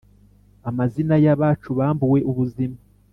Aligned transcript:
amazina 0.69 1.15
y’abacu 1.25 1.69
bambuwe 1.79 2.19
ubuzima 2.31 2.77